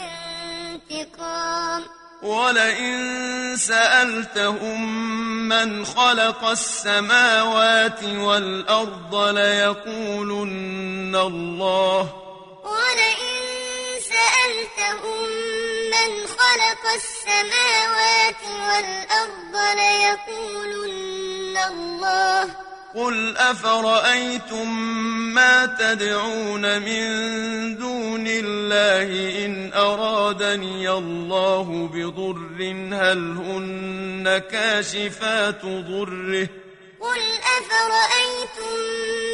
انتقام؟ 0.92 2.03
ولئن 2.24 3.58
سألتهم 3.58 4.80
من 5.50 5.86
خلق 5.86 6.44
السماوات 6.44 8.04
والأرض 8.04 9.16
ليقولن 9.16 11.16
الله. 11.16 12.10
ولئن 12.64 13.36
سألتهم 14.00 15.28
من 15.94 16.28
خلق 16.28 16.84
السماوات 16.96 18.44
والأرض 18.70 19.56
ليقولن 19.76 21.58
الله. 21.58 22.63
قل 22.96 23.38
أفرأيتم 23.38 24.70
ما 25.34 25.66
تدعون 25.66 26.82
من 26.82 27.06
دون 27.78 28.28
الله 28.28 29.46
إن 29.46 29.74
أرادني 29.74 30.90
الله 30.90 31.90
بضر 31.94 32.74
هل 32.94 33.38
هن 33.38 34.42
كاشفات 34.52 35.66
ضره 35.66 36.48
قل 37.00 37.22
أفرأيتم 37.58 38.78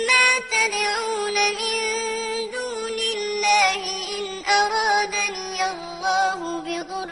ما 0.08 0.28
تدعون 0.52 1.34
من 1.34 1.80
دون 2.52 3.00
الله 3.16 3.82
إن 4.18 4.52
أرادني 4.52 5.72
الله 5.72 6.60
بضر 6.62 7.10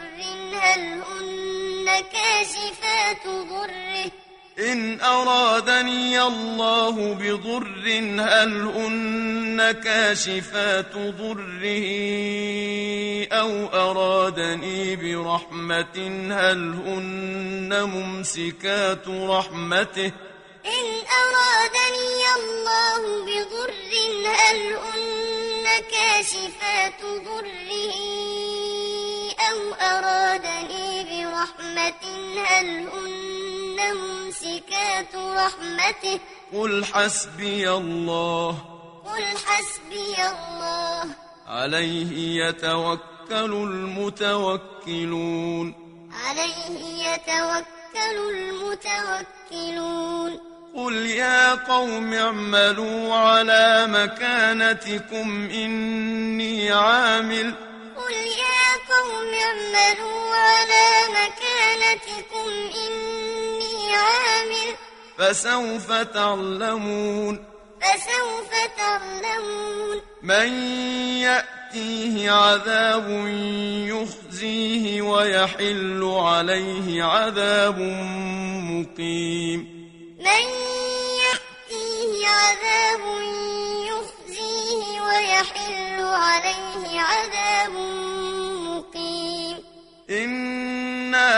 هل 0.60 1.02
هن 1.02 1.86
كاشفات 2.12 3.26
ضره 3.26 4.27
إن 4.58 5.00
أرادني 5.00 6.22
الله 6.22 7.14
بضر 7.14 7.68
هل 8.20 8.62
هن 8.62 9.72
كاشفات 9.84 10.94
ضره؟ 10.94 11.88
أو 13.32 13.66
أرادني 13.66 14.96
برحمة 14.96 15.98
هل 16.30 16.74
هن 16.86 17.82
ممسكات 17.82 19.08
رحمته؟ 19.08 20.12
إن 20.66 20.88
أرادني 21.22 22.22
الله 22.38 23.24
بضر 23.24 23.74
هل 24.26 24.60
هن 24.74 25.66
كاشفات 25.90 27.00
ضره؟ 27.24 27.94
أو 29.50 29.74
أرادني 29.80 31.04
برحمة 31.04 32.02
هل 32.46 32.88
ممسكات 33.94 35.14
رحمته. 35.14 36.20
قل 36.52 36.84
حسبي 36.84 37.70
الله. 37.70 38.58
قل 39.06 39.24
حسبي 39.46 40.16
الله. 40.16 41.04
عليه 41.46 42.44
يتوكل 42.44 43.52
المتوكلون. 44.10 45.74
عليه 46.26 47.08
يتوكل 47.08 48.16
المتوكلون. 48.30 50.32
قل 50.76 51.06
يا 51.06 51.54
قوم 51.54 52.14
اعملوا 52.14 53.14
على 53.14 53.86
مكانتكم 53.88 55.50
إني 55.50 56.70
عامل. 56.70 57.54
قل 57.96 58.12
يا 58.12 58.76
قوم 58.88 59.34
اعملوا 59.34 60.36
على 60.36 60.88
مكانتكم 61.08 62.48
إني 62.74 63.07
عامل 63.98 64.74
فسوف 65.18 65.92
تعلمون. 65.92 67.44
فسوف 67.80 68.50
تعلمون. 68.76 70.00
من 70.22 70.52
يأتيه 71.22 72.30
عذاب 72.30 73.08
يخزيه 73.88 75.02
ويحل 75.02 76.02
عليه 76.04 77.02
عذاب 77.02 77.78
مقيم. 78.70 79.60
من 80.18 80.44
يأتيه 81.24 82.26
عذاب 82.28 83.00
يخزيه 83.90 85.00
ويحل 85.00 85.98
عليه 86.00 87.00
عذاب 87.00 87.72
مقيم. 88.66 89.56
إنا 90.10 91.28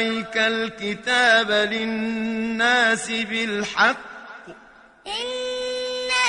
عليك 0.00 0.36
الكتاب 0.36 1.50
للناس 1.50 3.10
بالحق. 3.10 3.96
إنا 5.06 6.28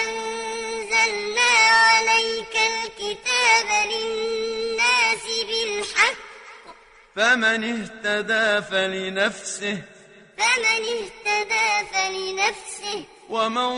أنزلنا 0.00 1.52
عليك 1.86 2.56
الكتاب 2.72 3.68
للناس 3.92 5.24
بالحق. 5.48 6.18
فمن 7.16 7.60
اهتدى 7.64 8.62
فلنفسه. 8.70 9.78
فمن 10.38 10.82
اهتدى 10.96 11.68
فلنفسه. 11.92 13.04
ومن 13.28 13.70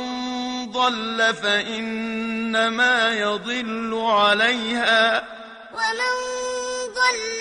ضل 0.73 1.35
فإنما 1.35 3.15
يضل 3.15 4.01
عليها. 4.05 5.25
ومن 5.73 6.15
ضل 6.87 7.41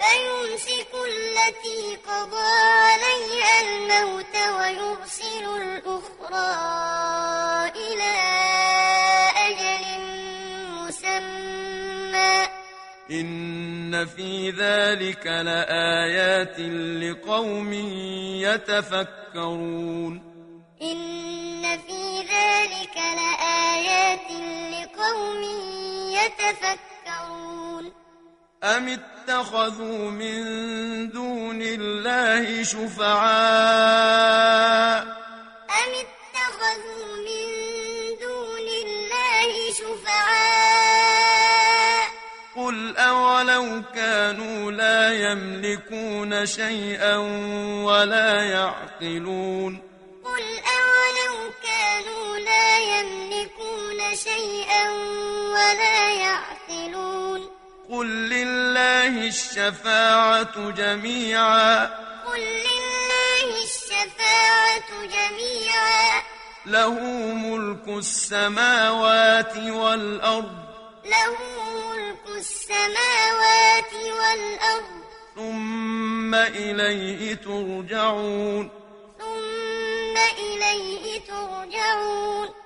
فيمسك 0.00 0.92
التي 0.94 1.96
قضى 2.08 2.52
عليها 2.88 3.54
الموت 3.60 4.36
ويرسل 4.58 5.44
الأخرى 5.62 6.50
إلى 7.76 8.14
أجل 9.36 9.84
مسمى. 10.80 12.48
إن 13.10 14.06
في 14.06 14.50
ذلك 14.50 15.26
لآيات 15.26 16.60
لقوم 17.02 17.72
يتفكرون. 18.42 20.12
إن 20.82 21.62
في 21.78 22.20
ذلك 22.20 22.96
لآيات 22.96 24.30
لقوم 24.72 25.42
يتفكرون. 26.12 26.95
أم 28.66 28.88
اتخذوا 28.88 30.10
من 30.10 30.42
دون 31.10 31.62
الله 31.62 32.62
شفعاء 32.62 33.86
أم 35.70 35.92
اتخذوا 36.04 37.16
من 37.16 37.46
دون 38.20 38.68
الله 38.86 39.72
شفعاء 39.72 41.26
قل 42.56 42.96
أولو 42.96 43.82
كانوا 43.94 44.72
لا 44.72 45.12
يملكون 45.12 46.46
شيئا 46.46 47.16
ولا 47.86 48.42
يعقلون 48.42 49.82
قل 50.24 50.42
أولو 50.78 51.50
كانوا 51.62 52.38
لا 52.38 52.78
يملكون 52.78 54.16
شيئا 54.16 54.90
ولا 55.52 56.10
يعقلون 56.10 56.55
قل 57.96 58.06
لله 58.06 59.26
الشفاعة 59.26 60.70
جميعا. 60.70 61.84
قل 62.26 62.40
لله 62.40 63.64
الشفاعة 63.64 64.90
جميعا. 65.02 66.22
له 66.66 67.00
ملك 67.34 67.88
السماوات 67.88 69.56
والأرض. 69.56 70.56
له 71.04 71.36
ملك 71.72 72.36
السماوات 72.36 73.92
والأرض. 73.94 75.00
ثم 75.36 76.34
إليه 76.34 77.34
ترجعون. 77.34 78.70
ثم 79.18 80.16
إليه 80.38 81.20
ترجعون. 81.20 82.65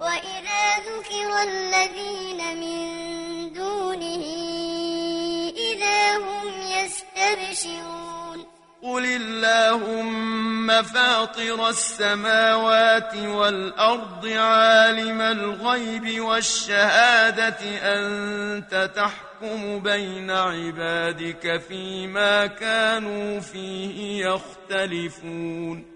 وإذا 0.00 0.78
ذكر 0.78 1.42
الذين 1.42 2.40
من 2.60 3.52
دونه 3.52 4.24
إذا 5.56 6.16
هم 6.16 6.46
يستبشرون. 6.78 8.46
قل 8.82 9.04
اللهم 9.04 10.82
فاطر 10.82 11.68
السماوات 11.68 13.16
والأرض 13.16 14.26
عالم 14.26 15.20
الغيب 15.20 16.20
والشهادة 16.20 17.58
أنت 17.82 18.90
تحكم 18.96 19.78
بين 19.78 20.30
عبادك 20.30 21.60
فيما 21.68 22.46
كانوا 22.46 23.40
فيه 23.40 24.26
يختلفون. 24.26 25.95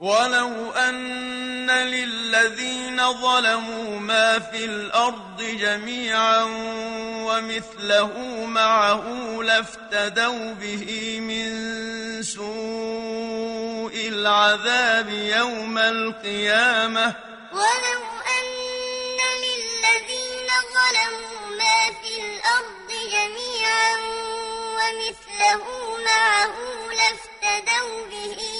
ولو 0.00 0.72
أن 0.72 1.70
للذين 1.70 3.12
ظلموا 3.12 4.00
ما 4.00 4.38
في 4.38 4.64
الأرض 4.64 5.42
جميعا 5.42 6.42
ومثله 7.28 8.44
معه 8.44 9.04
لافتدوا 9.42 10.52
به 10.52 11.20
من 11.20 11.52
سوء 12.22 13.94
العذاب 14.08 15.08
يوم 15.08 15.78
القيامة. 15.78 17.14
ولو 17.52 18.02
أن 18.36 18.46
للذين 19.44 20.48
ظلموا 20.76 21.56
ما 21.58 21.78
في 22.02 22.12
الأرض 22.24 22.88
جميعا 23.12 23.96
ومثله 24.76 25.64
معه 26.04 26.54
لافتدوا 26.88 28.06
به 28.10 28.59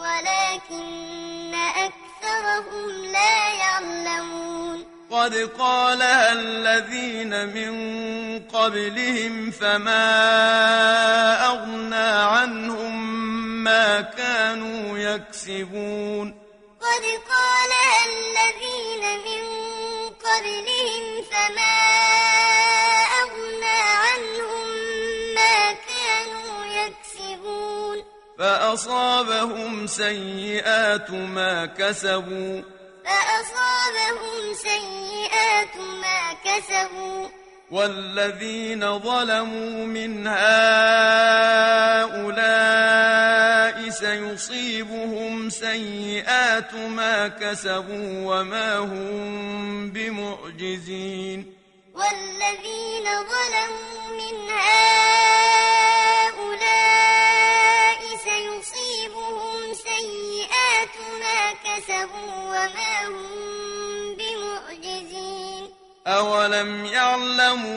ولكن 0.00 1.54
أكثرهم 1.54 3.04
لا 3.04 3.52
يعلمون. 3.54 4.86
قد 5.10 5.34
قالها 5.58 6.32
الذين 6.32 7.32
من 7.56 7.72
قبلهم 8.46 9.50
فما 9.50 10.06
أغنى 11.46 12.10
عنهم 12.34 12.94
ما 13.64 14.00
كانوا 14.00 14.98
يكسبون. 14.98 16.34
قد 16.80 17.04
قالها 17.28 17.98
الذين 18.06 19.04
من 19.26 19.44
قبلهم 20.26 21.22
فما 21.30 21.80
فأصابهم 28.40 29.86
سيئات 29.86 31.10
ما 31.10 31.66
كسبوا. 31.66 32.62
فأصابهم 33.04 34.54
سيئات 34.54 35.76
ما 35.76 36.32
كسبوا. 36.44 37.28
والذين 37.70 38.98
ظلموا 38.98 39.86
من 39.86 40.26
هؤلاء 40.26 40.40
سيصيبهم 43.90 45.50
سيئات 45.50 46.74
ما 46.74 47.28
كسبوا 47.28 48.40
وما 48.40 48.76
هم 48.78 49.90
بمعجزين. 49.90 51.54
والذين 51.94 53.04
ظلموا 53.04 54.08
من 54.20 54.50
هؤلاء 54.50 54.90
سيصيبهم 58.60 59.74
سيئات 59.74 60.96
ما 61.20 61.52
كسبوا 61.64 62.32
وما 62.48 63.06
هم 63.06 64.16
بمعجزين. 64.16 65.64
أولم 66.06 66.84
يعلموا 66.84 67.70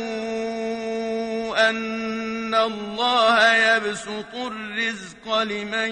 أن 1.69 2.55
الله 2.55 3.53
يبسط 3.55 4.33
الرزق 4.35 5.27
لمن 5.27 5.91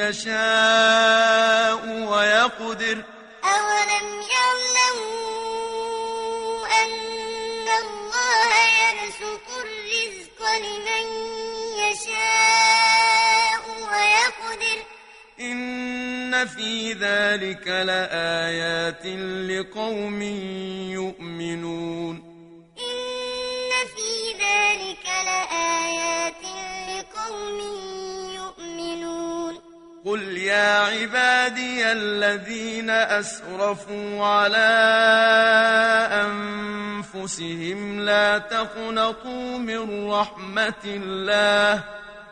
يشاء 0.00 1.80
ويقدر. 1.86 3.02
أولم 3.44 4.22
يعلموا 4.36 5.46
أن 6.82 7.68
الله 7.82 8.50
يبسط 8.82 9.46
الرزق 9.64 10.40
لمن 10.64 11.06
يشاء 11.78 12.85
إن 15.40 16.46
في 16.46 16.92
ذلك 16.92 17.68
لآيات 17.68 19.06
لقوم 19.50 20.22
يؤمنون 20.92 22.16
إن 22.78 23.70
في 23.96 24.32
ذلك 24.32 25.06
لآيات 25.24 26.42
لقوم 26.88 27.60
يؤمنون 28.34 29.54
قل 30.04 30.38
يا 30.38 30.80
عبادي 30.80 31.92
الذين 31.92 32.90
أسرفوا 32.90 34.24
على 34.26 34.72
أنفسهم 36.12 38.00
لا 38.00 38.38
تقنطوا 38.38 39.58
من 39.58 40.10
رحمة 40.10 40.84
الله 40.84 41.84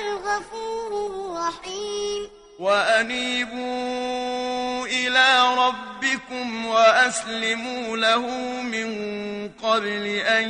الغفور 0.00 0.90
الرحيم. 1.10 2.30
وأنيبوا 2.58 4.06
إلى 4.86 5.28
ربكم 5.56 6.66
وأسلموا 6.66 7.96
له 7.96 8.24
من 8.62 8.88
قبل 9.62 10.06
أن 10.06 10.48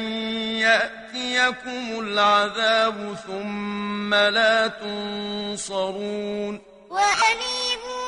يأتيكم 0.67 2.01
العذاب 2.01 3.17
ثم 3.27 4.15
لا 4.15 4.67
تنصرون. 4.67 6.61
وأنيبوا 6.91 8.07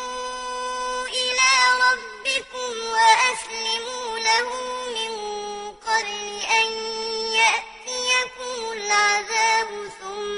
إلى 1.21 1.53
ربكم 1.87 2.71
وأسلموا 2.95 4.19
له 4.19 4.49
من 4.99 5.13
قبل 5.89 6.21
أن 6.59 6.67
يأتيكم 7.43 8.57
العذاب 8.73 9.71
ثم 10.01 10.38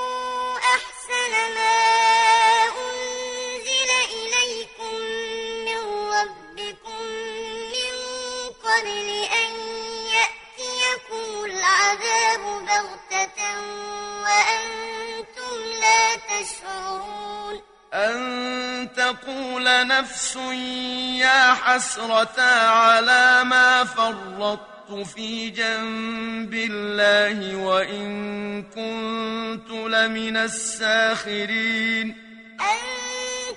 العذاب 11.91 12.43
بغتة 12.65 13.39
وأنتم 14.23 15.55
لا 15.81 16.15
تشعرون. 16.15 17.61
أن 17.93 18.89
تقول 18.95 19.87
نفس 19.87 20.35
يا 21.19 21.53
حسرة 21.53 22.41
على 22.67 23.43
ما 23.43 23.83
فرطت 23.83 25.07
في 25.15 25.49
جنب 25.49 26.53
الله 26.53 27.55
وإن 27.55 28.63
كنت 28.63 29.69
لمن 29.69 30.37
الساخرين. 30.37 32.07
أن 32.61 32.79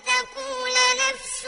تقول 0.06 0.74
نفس 1.08 1.44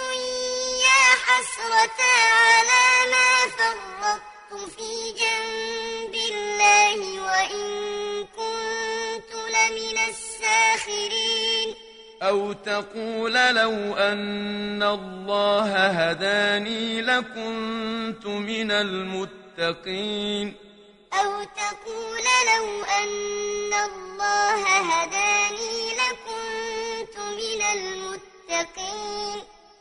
يا 0.86 1.04
حسرة 1.26 2.00
على 2.32 3.10
ما 3.10 3.30
فرطت 3.58 4.70
في 4.76 5.12
جنب 5.12 5.24
الله 5.24 5.25
وإن 7.46 8.24
كنت 8.36 9.32
لمن 9.34 9.98
الساخرين 10.08 11.74
أو 12.22 12.52
تقول 12.52 13.32
لو 13.32 13.94
أن 13.94 14.82
الله 14.82 15.86
هداني 15.86 17.00
لكنت 17.02 18.26
من 18.26 18.70
المتقين 18.70 20.54
أو 21.12 21.44
تقول 21.44 22.24
لو 22.56 22.84
أن 22.84 23.72
الله 23.74 24.62
هداني 24.78 25.90
لكنت 26.00 27.18
من 27.18 27.62
المتقين 27.62 28.85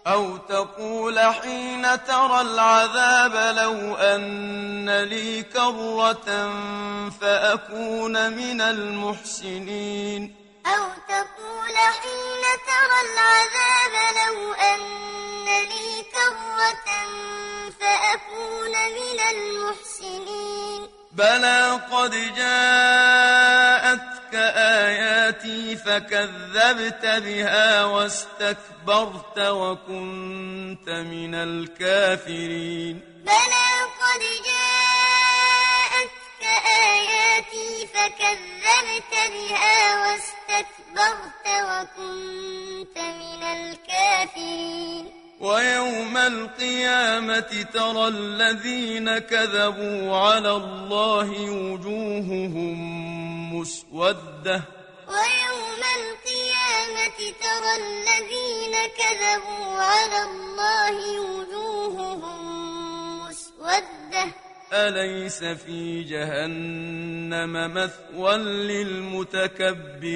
أو 0.08 0.38
تقول 0.38 1.20
حين 1.20 2.03
ترى 2.06 2.41
العذاب 2.41 3.56
لو 3.58 3.95
أن 3.95 5.03
لي 5.03 5.43
كرة 5.43 6.49
فأكون 7.22 8.34
من 8.34 8.62
المحسنين. 8.62 10.36
أو 10.66 10.88
تقول 11.08 11.78
حين 11.78 12.43
ترى 12.68 12.99
العذاب 13.08 13.93
لو 14.22 14.53
أن 14.53 15.45
لي 15.45 16.06
كرة 16.14 16.88
فأكون 17.80 18.72
من 18.72 19.20
المحسنين. 19.32 20.88
بلى 21.12 21.80
قد 21.91 22.12
جاءتك 22.36 24.14
آياتي 24.36 25.75
فكذبت 25.75 27.05
بها 27.05 27.86
واستكبرت 27.86 29.39
وكنت 29.39 30.89
من 30.89 31.36
الكافرين. 31.36 33.01
بلى 33.25 33.69
قد 34.01 34.21
جاءتك 34.49 36.43
آياتي 36.65 37.88
فكذبت 37.88 39.13
بها 39.33 39.79
واستكبرت 40.01 41.47
وكنت 41.47 42.97
من 42.97 43.43
الكافرين. 43.43 45.24
ويوم 45.39 46.17
القيامة 46.17 47.65
ترى 47.73 48.07
الذين 48.07 49.17
كذبوا 49.17 50.17
على 50.17 50.51
الله 50.51 51.31
وجوههم 51.51 52.77
مسودة. 53.53 54.61
ويوم 55.07 55.81
القيامة 55.99 57.19
ترى 57.43 57.71
الذين 57.83 58.75
كذبوا 58.97 59.67
على 59.75 60.19
الله 60.23 60.97
وجوههم 61.21 62.41
مسودة. 63.19 64.25
أليس 64.73 65.43
في 65.43 66.03
جهنم 66.03 67.53
مثوى 67.73 68.38
للمتكبرين؟ 69.07 70.15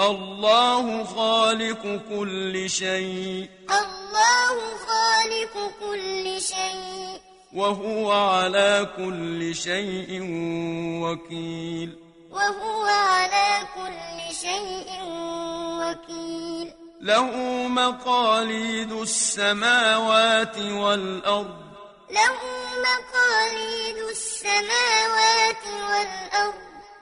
الله 0.00 1.04
خالق 1.04 2.00
كل 2.10 2.70
شيء. 2.70 3.48
الله 3.70 4.56
خالق 4.86 5.72
كل 5.80 6.40
شيء. 6.40 7.20
وهو 7.54 8.12
على 8.12 8.88
كل 8.96 9.54
شيء 9.54 10.20
وكيل. 11.02 11.98
وهو 12.30 12.84
على 12.84 13.60
كل 13.74 14.34
شيء 14.34 14.90
وكيل. 15.80 16.72
له 17.00 17.36
مقاليد 17.68 18.92
السماوات 18.92 20.58
والأرض. 20.58 21.56
له 22.10 22.36
مقاليد 22.78 23.96
السماوات 23.96 25.64
والأرض. 25.66 26.67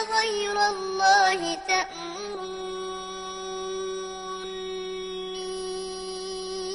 أفغير 0.00 0.56
الله 0.68 1.54
تأمروني. 1.54 2.80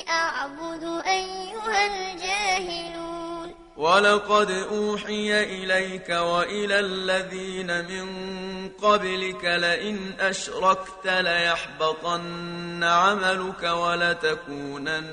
أعبد 0.09 0.83
أيها 1.07 1.85
الجاهلون. 1.85 3.55
ولقد 3.77 4.51
أوحي 4.51 5.43
إليك 5.43 6.09
وإلى 6.09 6.79
الذين 6.79 7.85
من 7.85 8.07
قبلك 8.69 9.45
لئن 9.45 10.13
أشركت 10.19 11.05
ليحبطن 11.05 12.83
عملك 12.83 13.63
ولتكونن 13.63 15.05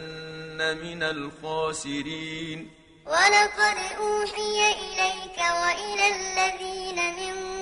من 0.82 1.02
الخاسرين. 1.02 2.70
ولقد 3.06 3.78
أوحي 3.98 4.58
إليك 4.72 5.38
وإلى 5.38 6.06
الذين 6.16 6.98
من 7.14 7.61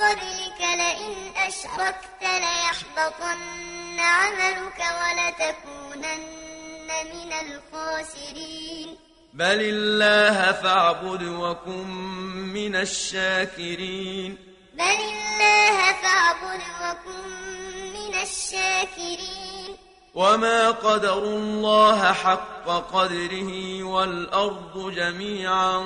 قبلك 0.00 0.60
لئن 0.60 1.14
أشركت 1.36 2.22
ليحبطن 2.22 3.98
عملك 3.98 4.80
ولتكونن 5.00 6.26
من 7.12 7.32
الخاسرين. 7.32 8.88
بل 9.32 9.60
الله 9.60 10.52
فاعبد 10.52 11.22
وكن 11.22 11.88
من 12.54 12.76
الشاكرين. 12.76 14.38
بل 14.74 14.82
الله 14.82 15.92
فاعبد 15.92 16.62
وكن 16.82 17.28
من 17.92 18.14
الشاكرين. 18.22 19.49
وما 20.14 20.70
قدروا 20.70 21.36
الله 21.38 22.12
حق 22.12 22.66
قدره 22.66 23.82
والأرض 23.84 24.92
جميعا 24.94 25.76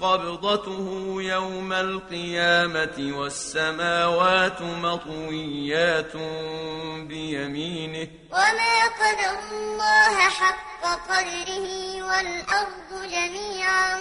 قبضته 0.00 1.16
يوم 1.18 1.72
القيامة 1.72 3.12
والسماوات 3.18 4.62
مطويات 4.62 6.16
بيمينه 7.08 8.08
وما 8.30 8.76
قدر 9.00 9.38
الله 9.52 10.16
حق 10.28 10.82
قدره 11.08 11.68
والأرض 12.02 13.10
جميعا 13.10 13.96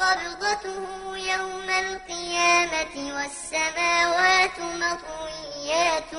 قبضته 0.00 1.16
يوم 1.16 1.70
القيامة 1.70 3.14
والسماوات 3.16 4.58
مطويات 4.60 6.12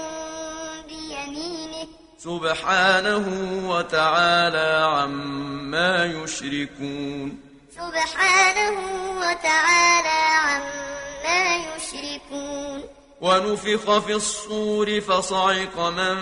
بيمينه 0.88 1.88
سبحانه 2.18 3.26
وتعالى 3.70 4.88
عما 4.94 6.06
يشركون. 6.06 7.40
سبحانه 7.76 8.78
وتعالى 9.20 10.20
عما 10.48 11.42
يشركون. 11.56 12.84
ونفخ 13.22 14.00
في 14.00 14.14
الصور 14.14 15.02
فصعق 15.02 15.80
من 15.80 16.18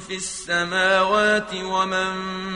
في 0.00 0.14
السماوات 0.16 1.54
ومن 1.54 2.14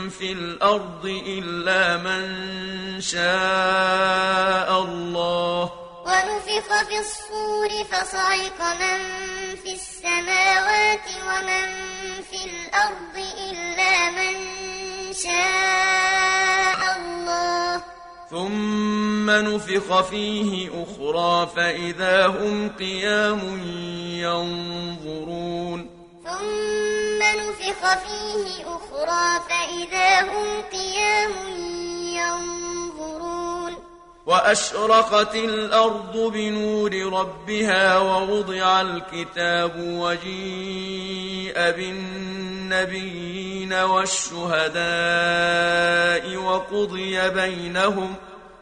في 0.09 0.33
الأرض 0.33 1.05
إلا 1.05 1.97
من 1.97 3.01
شاء 3.01 4.83
الله. 4.83 5.73
ونفخ 6.07 6.69
في 6.89 6.99
الصور 6.99 7.85
فصعق 7.85 8.61
من 8.81 8.99
في 9.57 9.73
السماوات 9.99 11.07
ومن 11.27 11.67
في 12.31 12.41
الأرض 12.51 13.17
إلا 13.51 14.11
من 14.11 14.35
شاء 15.13 16.81
الله. 16.99 17.83
ثم 18.31 19.31
نفخ 19.31 20.01
فيه 20.01 20.71
أخرى 20.83 21.51
فإذا 21.57 22.27
هم 22.27 22.69
قيام 22.69 23.41
ينظرون. 24.23 25.91
ثم 26.25 27.21
نفخ 27.23 27.81
فيه 28.07 28.47
أخرى 28.77 29.27
فإذا 29.51 30.11
هم 30.23 30.63
قيام 30.73 31.33
ينظرون. 32.15 32.58
وأشرقت 34.29 35.35
الأرض 35.35 36.17
بنور 36.17 37.13
ربها 37.13 37.99
ووضع 37.99 38.81
الكتاب 38.81 39.73
وجيء 39.79 41.55
بالنبيين 41.71 43.23
والشهداء 43.73 44.77
وقضي 46.37 47.29
بينهم 47.31 48.15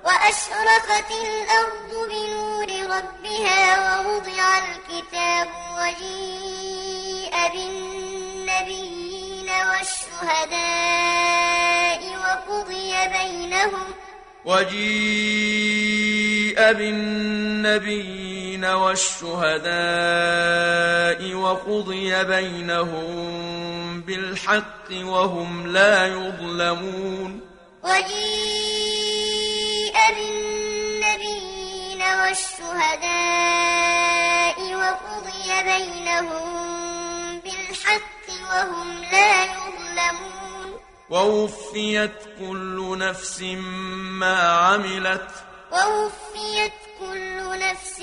وأشرقت 0.04 1.10
الأرض 1.10 1.92
بنور 2.10 2.68
ربها 2.96 3.60
ووضع 3.78 4.58
الكتاب 4.58 5.48
وجيء 5.78 7.34
بالنبيين 7.52 9.48
والشهداء 9.70 10.82
وقضي 12.22 12.92
بينهم 13.08 14.05
وجيء 14.46 16.06
بالنبيين 16.72 18.64
والشهداء 18.64 19.74
وقضي 21.34 22.24
بينهم 22.24 24.00
بالحق 24.00 24.90
وهم 24.90 25.66
لا 25.66 26.06
يظلمون. 26.06 27.40
وجيء 27.84 29.16
بالنبيين 30.16 32.02
والشهداء 32.20 33.26
وقضي 34.74 35.48
بينهم 35.64 36.46
بالحق 37.44 38.26
وهم 38.50 38.88
لا 39.12 39.35
ووفيت 41.10 42.12
كل 42.38 42.98
نفس 42.98 43.42
ما 44.20 44.42
عملت. 44.42 45.28
ووفيت 45.72 46.72
كل 47.00 47.58
نفس 47.58 48.00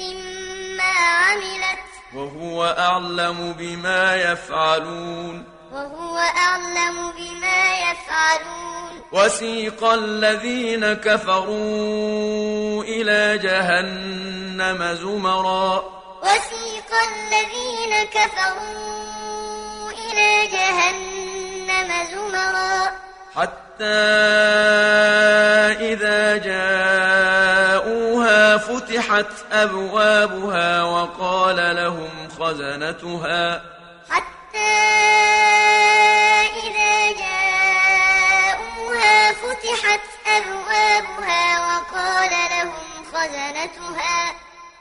ما 0.78 0.94
عملت. 1.00 1.80
وهو 2.16 2.76
أعلم 2.80 3.54
بما 3.54 4.16
يفعلون. 4.16 5.46
وهو 5.72 6.18
أعلم 6.18 7.12
بما 7.12 7.92
يفعلون. 7.92 9.02
وسيق 9.12 9.84
الذين 9.84 10.94
كفروا 10.94 12.84
إلى 12.84 13.38
جهنم 13.38 14.98
زمرا. 15.02 15.84
وسيق 16.24 16.92
الذين 17.14 18.04
كفروا 18.04 19.92
إلى 19.92 20.48
جهنم 21.74 22.06
زمرا. 22.12 22.92
حتى 23.36 24.04
إذا 25.82 26.38
جاءوها 26.38 28.42
فتحت 28.58 29.32
أبوابها 29.52 30.84
وقال 30.84 31.76
لهم 31.76 32.30
خزنتها. 32.40 33.62
حتى 34.10 34.80
إذا 36.64 37.12
جاءوها 37.24 39.34
فتحت 39.34 40.02
أبوابها 40.28 41.60
وقال 41.60 42.32
لهم 42.32 43.06
خزنتها. 43.14 44.33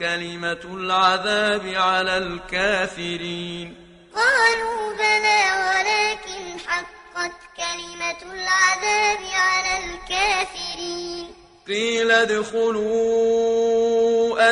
كلمة 0.00 0.60
العذاب 0.64 1.72
على 1.76 2.18
الكافرين. 2.18 3.76
قالوا 4.14 4.92
بلى 4.92 5.42
ولكن 5.68 6.42
حقت 6.68 7.32
كلمة 7.56 8.20
العذاب 8.32 9.18
على 9.34 9.78
الكافرين. 9.84 11.34
قيل 11.68 12.10
ادخلوا 12.10 12.90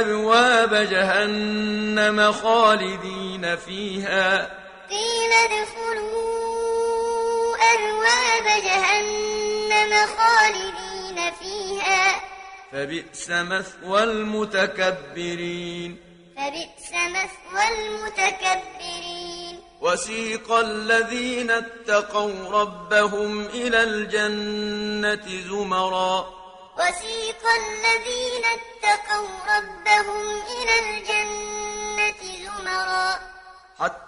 أبواب 0.01 0.75
جهنم 0.75 2.33
خالدين 2.33 3.57
فيها. 3.57 4.59
قيل 4.91 5.33
ادخلوا 5.33 6.29
أبواب 7.75 8.47
جهنم 8.65 9.93
خالدين 10.19 11.33
فيها. 11.41 12.28
فبئس 12.73 13.31
مثوى 13.31 14.03
المتكبرين. 14.03 15.97
فبئس 16.37 16.93
مثوى 16.93 17.69
المتكبرين. 17.69 19.63
وسيق 19.81 20.53
الذين 20.53 21.51
اتقوا 21.51 22.51
ربهم 22.51 23.47
إلى 23.47 23.83
الجنة 23.83 25.27
زمرا. 25.49 26.27
وسيق 26.79 27.43
الذين 27.63 28.45
اتقوا 28.45 29.29
ربهم 29.57 30.43
إلى 30.59 30.75
الجنة 30.79 32.21
زمرا. 32.45 33.19
حتى 33.79 34.08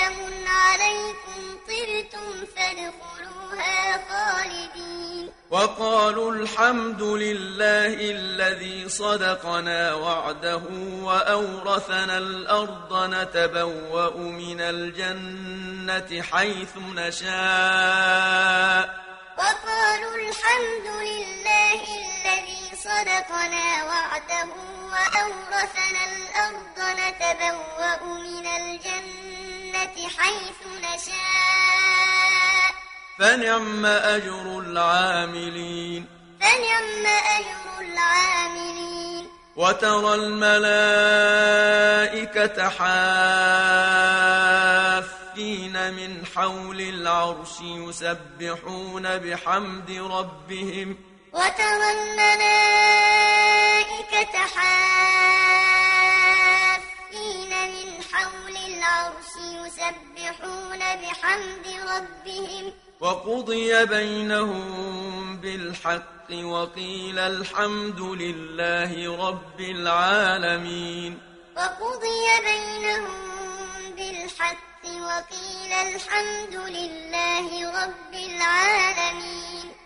وقالوا 5.51 6.31
الحمد 6.31 7.01
لله 7.01 7.93
الذي 8.11 8.89
صدقنا 8.89 9.93
وعده 9.93 10.61
وأورثنا 11.03 12.17
الأرض 12.17 13.13
نتبوأ 13.13 14.15
من 14.15 14.61
الجنة 14.61 16.21
حيث 16.21 16.77
نشاء. 16.95 18.83
وقالوا 19.37 20.15
الحمد 20.15 20.87
لله 21.09 21.81
الذي 22.03 22.63
صدقنا 22.87 23.83
وعده 23.83 24.47
وأورثنا 24.91 26.01
الأرض 26.11 26.77
نتبوأ 26.99 28.03
من 28.23 28.45
الجنة 28.47 29.95
حيث 30.17 30.59
نشاء. 30.79 31.70
فنعم 33.19 33.85
أجر 33.85 34.59
العاملين. 34.59 36.07
فنعم 36.41 37.05
أجر 37.39 37.79
العاملين. 37.79 39.27
وترى 39.55 40.15
الملائكة 40.15 41.09
حافين 42.69 43.13
من 45.93 46.25
حول 46.35 46.81
العرش 46.81 47.61
يسبحون 47.61 49.17
بحمد 49.17 49.91
ربهم. 49.91 50.97
وترى 51.33 51.91
الملائكة 51.91 52.77
حافين 54.55 54.91
من 57.71 58.03
حول 58.13 58.55
العرش 58.67 59.33
يسبحون 59.37 60.79
بحمد 60.79 61.67
ربهم. 61.95 62.73
وقضي 63.01 63.85
بينهم 63.85 65.37
بالحق 65.37 66.29
وقيل 66.31 67.19
الحمد 67.19 68.01
لله 68.01 69.27
رب 69.27 69.59
العالمين. 69.59 71.19
وقضي 71.57 72.25
بينهم 72.45 73.17
بالحق 73.97 74.83
وقيل 74.85 75.73
الحمد 75.73 76.55
لله 76.55 77.47
رب 77.83 78.13
العالمين. 78.13 79.80